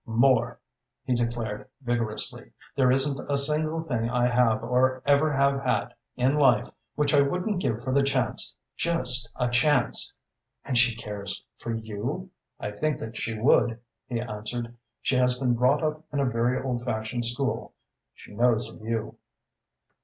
[0.07, 0.59] "More,"
[1.03, 2.53] he declared vigorously.
[2.75, 7.21] "There isn't a single thing I have or ever have had in life which I
[7.21, 10.15] wouldn't give for the chance just a chance"
[10.65, 14.75] "And she cares for you?" "I think that she would," he answered.
[15.03, 17.75] "She has been brought up in a very old fashioned school.
[18.15, 19.17] She knows of you."